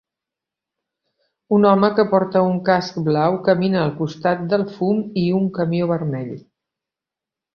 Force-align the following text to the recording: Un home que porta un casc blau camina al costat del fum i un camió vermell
Un 1.57 1.67
home 1.71 1.89
que 1.97 2.05
porta 2.13 2.41
un 2.45 2.55
casc 2.69 2.97
blau 3.09 3.37
camina 3.49 3.83
al 3.83 3.93
costat 4.01 4.41
del 4.53 4.65
fum 4.79 5.05
i 5.25 5.29
un 5.41 5.47
camió 5.59 5.91
vermell 5.95 6.35